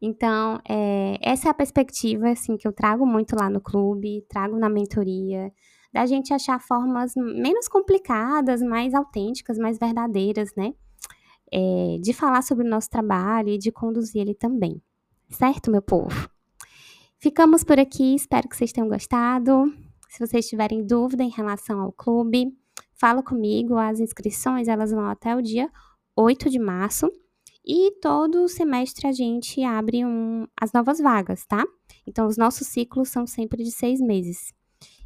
Então, 0.00 0.58
é, 0.66 1.18
essa 1.20 1.48
é 1.48 1.50
a 1.50 1.54
perspectiva, 1.54 2.30
assim, 2.30 2.56
que 2.56 2.66
eu 2.66 2.72
trago 2.72 3.04
muito 3.04 3.36
lá 3.36 3.50
no 3.50 3.60
clube, 3.60 4.24
trago 4.28 4.56
na 4.56 4.68
mentoria, 4.68 5.52
da 5.92 6.06
gente 6.06 6.32
achar 6.32 6.60
formas 6.60 7.12
menos 7.16 7.68
complicadas, 7.68 8.62
mais 8.62 8.94
autênticas, 8.94 9.58
mais 9.58 9.78
verdadeiras, 9.78 10.50
né? 10.56 10.74
É, 11.50 11.98
de 12.00 12.12
falar 12.12 12.42
sobre 12.42 12.66
o 12.66 12.70
nosso 12.70 12.90
trabalho 12.90 13.48
e 13.48 13.58
de 13.58 13.72
conduzir 13.72 14.20
ele 14.20 14.34
também. 14.34 14.82
Certo, 15.30 15.70
meu 15.70 15.82
povo? 15.82 16.28
Ficamos 17.18 17.64
por 17.64 17.78
aqui, 17.78 18.14
espero 18.14 18.48
que 18.48 18.56
vocês 18.56 18.72
tenham 18.72 18.88
gostado. 18.88 19.72
Se 20.08 20.24
vocês 20.24 20.46
tiverem 20.48 20.86
dúvida 20.86 21.22
em 21.22 21.30
relação 21.30 21.80
ao 21.80 21.92
clube, 21.92 22.56
fala 22.94 23.22
comigo. 23.22 23.76
As 23.76 23.98
inscrições 23.98 24.68
elas 24.68 24.90
vão 24.90 25.06
até 25.06 25.34
o 25.34 25.42
dia 25.42 25.70
8 26.16 26.48
de 26.48 26.58
março. 26.58 27.10
E 27.66 27.92
todo 28.00 28.48
semestre 28.48 29.06
a 29.06 29.12
gente 29.12 29.62
abre 29.62 30.04
um, 30.04 30.46
as 30.58 30.72
novas 30.72 30.98
vagas, 30.98 31.44
tá? 31.44 31.64
Então, 32.06 32.26
os 32.26 32.38
nossos 32.38 32.66
ciclos 32.66 33.10
são 33.10 33.26
sempre 33.26 33.62
de 33.62 33.70
seis 33.70 34.00
meses. 34.00 34.54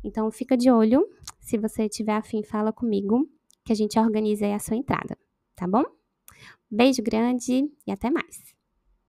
Então, 0.05 0.31
fica 0.31 0.57
de 0.57 0.71
olho. 0.71 1.09
Se 1.41 1.57
você 1.59 1.89
tiver 1.89 2.15
afim, 2.15 2.43
fala 2.43 2.73
comigo, 2.73 3.29
que 3.65 3.73
a 3.73 3.77
gente 3.77 3.99
organiza 3.99 4.47
aí 4.47 4.53
a 4.53 4.59
sua 4.59 4.77
entrada, 4.77 5.17
tá 5.55 5.67
bom? 5.67 5.85
Beijo 6.71 7.03
grande 7.03 7.71
e 7.87 7.93
até 7.93 8.11
mais! 8.11 8.52